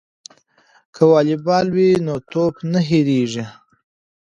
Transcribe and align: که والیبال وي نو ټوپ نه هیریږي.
که 0.93 1.01
والیبال 1.11 1.65
وي 1.75 1.89
نو 2.05 2.13
ټوپ 2.31 2.55
نه 2.71 2.79
هیریږي. 2.89 3.45